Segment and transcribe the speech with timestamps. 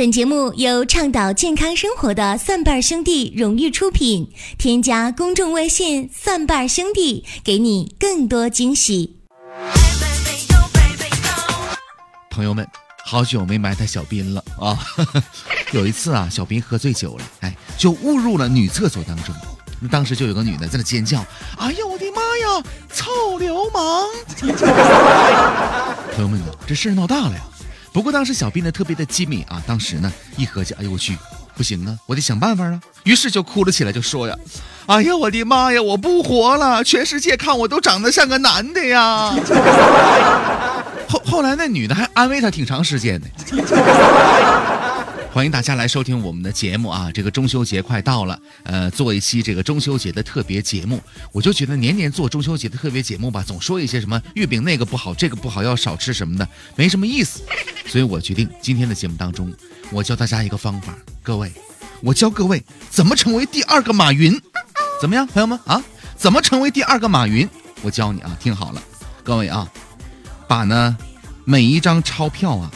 [0.00, 4.32] 本节目由倡导健康生活的蒜瓣兄弟荣誉出品。
[4.56, 9.18] 添加公众微信“蒜瓣兄弟”，给你更多惊喜。
[12.30, 12.66] 朋友们，
[13.04, 14.78] 好久没埋汰小斌了啊！
[15.72, 19.34] 有一次啊，小斌喝醉酒了，哎，就误入了女厕所当中。
[19.90, 21.22] 当时就有个女的在那尖叫
[21.60, 22.64] ：“哎呀，我的妈呀，
[22.94, 24.08] 臭流氓！”
[26.16, 27.42] 朋友们，这事闹大了呀。
[27.92, 31.16] 不过当时小斌呢特别的机敏啊，当时呢一合计，哎呦我去，
[31.56, 32.80] 不行啊，我得想办法啊。
[33.04, 34.36] 于是就哭了起来，就说呀
[34.86, 36.84] ：“哎呀，我的妈呀，我不活了！
[36.84, 39.34] 全世界看我都长得像个男的呀。”
[41.08, 43.26] 后后来那女的还安慰他挺长时间的。
[45.32, 47.08] 欢迎大家来收听我们的节目啊！
[47.14, 51.00] 这个中秋节快到了，呃，做一期这个中秋节的特别节目。
[51.30, 57.42] 我就觉得年年做中秋节的特别节目吧，总说一些什么月饼那个不好，这个不好，要少吃什么的，没什么意思。
[57.86, 59.52] 所以我决定今天的节目当中，
[59.92, 61.52] 我教大家一个方法，各位，
[62.02, 64.36] 我教各位怎么成为第二个马云，
[65.00, 65.80] 怎么样，朋友们啊？
[66.16, 67.48] 怎么成为第二个马云？
[67.82, 68.82] 我教你啊，听好了，
[69.22, 69.70] 各位啊，
[70.48, 70.98] 把呢
[71.44, 72.70] 每一张钞票啊，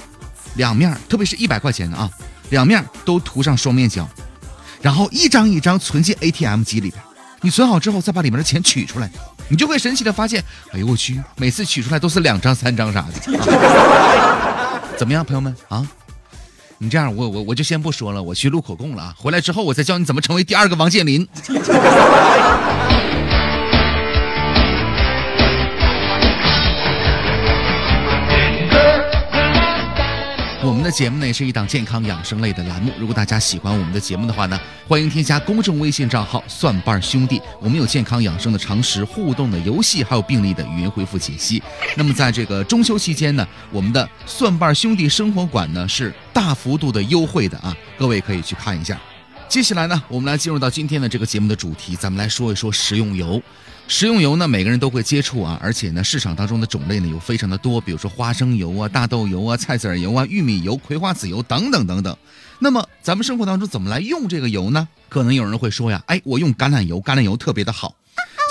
[0.55, 2.09] 两面，特别是一百块钱的啊。
[2.51, 4.09] 两面都涂上双面胶，
[4.81, 7.03] 然后一张一张存进 ATM 机里边。
[7.41, 9.11] 你存好之后，再把里面的钱取出来，
[9.49, 10.43] 你就会神奇的发现，
[10.73, 13.13] 哎呦我去，每次取出来都是两张、三张啥的。
[14.97, 15.87] 怎么样，朋友们啊？
[16.79, 19.15] 你这样，我我我就先不说了，我去录口供了啊。
[19.19, 21.27] 回来之后，我再教你怎么成为第二个王健林。
[30.65, 32.91] 我们的节目呢是一档健康养生类的栏目。
[32.99, 37.39] 如果大家喜欢我们的节目的话呢，欢迎添加公众微信账号“蒜瓣兄弟”。
[37.61, 41.63] 我们有健康养生的常识、互动的游戏，还有病例的语音回复解析。
[41.97, 48.99] 那么在这个中秋期间呢，我们的蒜瓣兄弟生活馆呢是大幅度的优惠的啊，各位可以去看一下。
[49.47, 53.41] 接下来呢，我们来进入到今天的这个节目的主题，咱们来说一说食用油。
[53.87, 62.17] 食用油呢，每个人都会接触啊，而且呢，市场当中的种类呢有非常的多，比如说花生油啊、大豆油啊、菜籽油啊、玉米油、葵花籽油等等等等。
[62.59, 64.89] 那么咱们生活当中怎么来用这个油呢？
[65.09, 67.95] 可能有人会说呀，哎，我用橄榄油，橄榄油特别的好。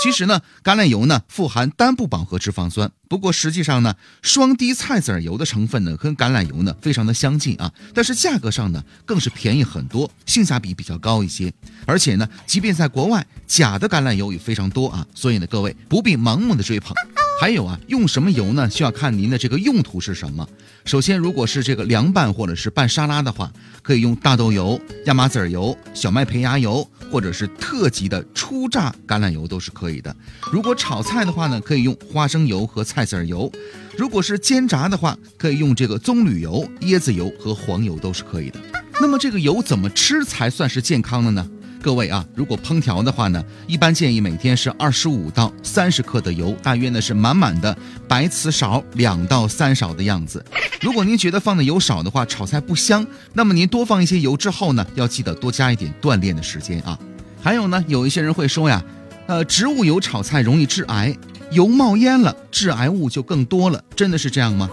[0.02, 11.52] 其实呢，橄榄油呢富含单不饱和脂肪酸，不过实际上呢，双低菜籽油的成分呢跟橄榄油呢非常的相近啊，但是价格上呢更是便宜很多，性价比比较高一些。
[11.86, 16.94] 而且呢，即便在国外，假的橄榄油也非常多啊，所以呢，各位不必盲目的追捧。
[17.40, 18.70] 还有啊，用什么油呢？
[18.70, 20.48] 需要看您的这个用途是什么。
[20.84, 23.52] 首先，如果是这个凉拌或者是拌沙拉的话，
[23.82, 30.14] 可以用大豆油、亚麻籽油、小麦胚芽油，或者是特级的初榨橄榄油都是可以的。
[30.50, 33.50] 如果炒菜的话呢，可以用花生油和菜籽油。
[33.98, 38.60] 如果是煎炸的话，可以用这个棕榈油、椰子油和黄油都是可以的。
[39.00, 41.46] 那么这个油怎么吃才算是健康的呢？
[41.84, 47.76] 各位啊，如果烹调的话呢，一般建议每天是二十五到三十克的油，大约呢是满满的
[48.08, 50.42] 白瓷勺两到三勺的样子。
[50.80, 56.98] 如果您觉得放的油少的话，炒菜不香，那么您多放一些油之后呢，要记得多加一点锻炼的时间啊。
[57.42, 58.82] 还有呢，有一些人会说呀，
[59.26, 61.14] 呃，植物油炒菜容易致癌，
[61.50, 64.70] 油冒烟了，致癌物就更多了，真的是这样吗？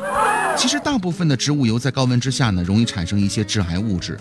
[0.55, 4.17] 其实大部分的植物油在高温之下呢，容易产生一些致癌物质。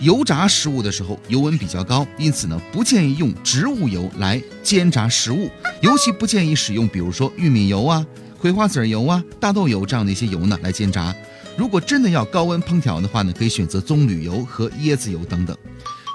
[0.00, 5.50] 油炸食物的时候，油温比较高，因此呢，不建议用植物油来煎炸食物，
[5.80, 8.04] 尤其不建议使用，比如说玉米油啊、
[8.38, 11.14] 葵花籽油啊、大豆油这样的一些油呢来煎炸。
[11.56, 15.56] 如果真的要高温烹调的话呢，可以选择棕榈油和椰子油等等。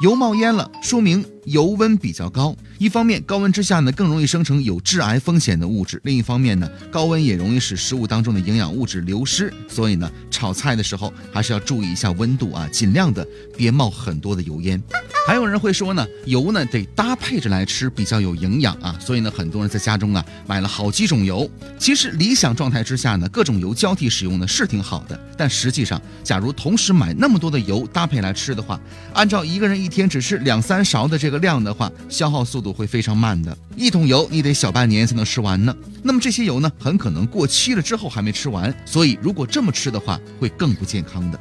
[0.01, 2.56] 油冒烟了，说明油温比较高。
[2.78, 9.52] 一方面，高温之下呢更容易生成有致癌风险的物质；另一方面呢，高温也容易使食物当中的营养物质流失。
[9.68, 13.28] 所以呢，炒菜的时候还是要注意一下温度啊，尽量的
[13.58, 14.82] 别冒很多的油烟。
[15.28, 18.98] 还有人会说呢，油呢得搭配着来吃，比较有营养啊。
[19.00, 21.50] 所以呢，很多人在家中啊买了好几种油。
[21.78, 25.20] 其实理想状态之下呢，各种油交替使用呢是挺好的。
[25.38, 28.80] 但实际上，假如同时买那么多的油搭配来吃的话，
[29.14, 33.57] 按照一个人一天只吃两三勺的这个量的话，消耗速度会非常慢的。
[33.75, 35.75] 一桶油你得小半年才能吃完呢。
[36.03, 38.74] 那么这些油呢，很可能过期了之后还没吃完。
[38.86, 41.39] 所以如果这么吃的话，会更不健康的。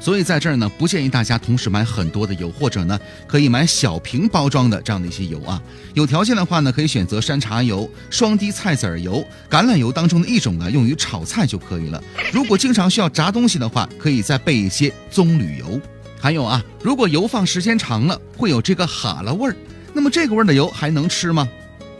[0.00, 2.96] 所以在这儿呢，不建议大家同时买很多的油，或者呢，
[3.26, 5.60] 可以买小瓶包装的这样的一些油啊。
[5.92, 12.00] 有条件的话呢，可以选择山茶油、双低菜籽油、橄榄油当中的一种啊，用于炒菜就可以了。
[12.32, 15.80] 如果经常需要炸东西的话，可以再备一些棕榈油。
[16.20, 19.56] 还有啊，如果油放时间长了，会有这个哈喇味儿，
[19.92, 21.48] 那么这个味儿的油还能吃吗？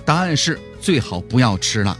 [0.04, 1.96] 答案是最好不要吃了。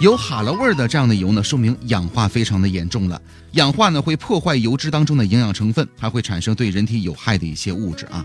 [0.00, 3.20] 有哈喇味儿的这样的油呢，说明氧化非常的严重了。
[3.52, 8.24] 氧化呢会破坏油脂当中的营养成分，还会产生对人体有害的一些物质啊。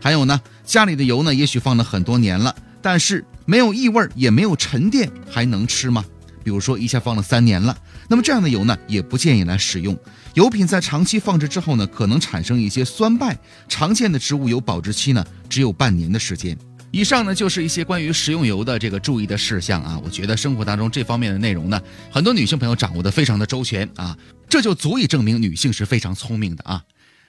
[0.00, 6.04] 还有呢，家里的油呢，也许放了很多年了，但是没有异味儿，也没有沉淀，还能吃吗？
[6.42, 7.76] 比如说一下放了三年了，
[8.08, 9.98] 那么这样的油呢，也不建议来使用。
[10.34, 13.38] 油品在长期放置之后呢，可能产生一些酸败。
[13.68, 16.56] 常见的植物油保质期呢，只有半年的时间。
[16.90, 21.80] 以上呢就是一些关于食用油的这个注意的事项啊，我觉得生活当中这方面的内容呢，
[22.10, 24.16] 很多女性朋友掌握的非常的周全啊，
[24.48, 26.82] 这就足以证明女性是非常聪明的啊。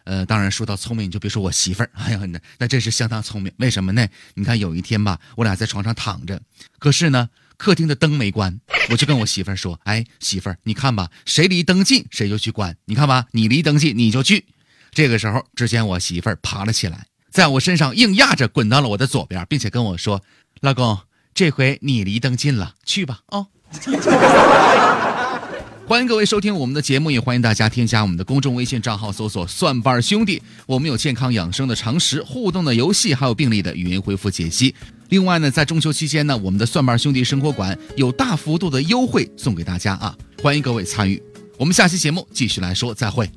[0.03, 3.49] 呃，当然说到聪明，你就别说我媳妇儿，哎呀，那那真是相当聪明。
[3.55, 4.05] 为什么呢？
[4.33, 6.41] 你看有一天吧，我俩在床上躺着，
[6.77, 8.59] 可是呢，客厅的灯没关，
[8.89, 14.45] 我就跟我媳妇儿说：“哎，媳妇儿，你看吧，谁离灯近谁就去关，你看吧，你离灯近你就去。”
[14.91, 17.07] 这个时候，只见我媳妇儿爬了起来。
[17.31, 20.21] 在我身上硬压着滚到了我的左边，并且跟我说
[20.61, 20.99] ：“老公，
[21.33, 23.47] 这回你离灯近了，去吧。”哦，
[25.87, 30.41] 欢迎各位收听我们的节目，也欢迎大家添加我们的公众微信账号，搜索“蒜瓣兄弟”。
[30.67, 34.75] 我们有健康养生的常识、互动的游戏，还有病例的语音回复解析。
[35.13, 41.21] 另外呢，在中秋期间呢，我们的蒜瓣兄弟生活馆有大幅度的优惠送给大家啊，欢迎各位参与。
[41.55, 43.29] 我们下期节目继续来说，再会。